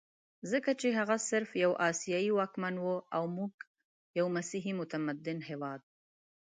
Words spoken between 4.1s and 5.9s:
یو مسیحي متمدن هېواد.